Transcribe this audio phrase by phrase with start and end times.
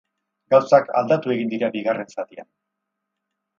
[0.53, 2.51] Gauzak aldatu egin dira bigarren zatian.